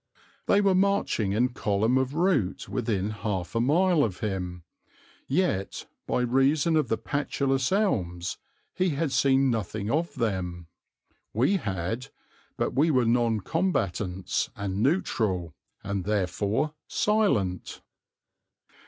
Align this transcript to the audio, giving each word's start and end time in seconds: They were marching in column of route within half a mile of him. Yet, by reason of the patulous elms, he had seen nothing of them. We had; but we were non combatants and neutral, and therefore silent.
They 0.47 0.61
were 0.61 0.73
marching 0.73 1.33
in 1.33 1.49
column 1.49 1.95
of 1.99 2.15
route 2.15 2.67
within 2.67 3.11
half 3.11 3.53
a 3.53 3.61
mile 3.61 4.03
of 4.03 4.21
him. 4.21 4.63
Yet, 5.27 5.85
by 6.07 6.21
reason 6.21 6.75
of 6.75 6.87
the 6.87 6.97
patulous 6.97 7.71
elms, 7.71 8.39
he 8.73 8.89
had 8.97 9.11
seen 9.11 9.51
nothing 9.51 9.91
of 9.91 10.15
them. 10.15 10.65
We 11.35 11.57
had; 11.57 12.07
but 12.57 12.73
we 12.73 12.89
were 12.89 13.05
non 13.05 13.41
combatants 13.41 14.49
and 14.55 14.81
neutral, 14.81 15.53
and 15.83 16.03
therefore 16.03 16.73
silent. 16.87 17.83